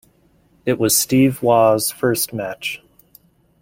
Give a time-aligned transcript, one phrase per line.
[0.65, 2.81] It was Steve Waugh's first match.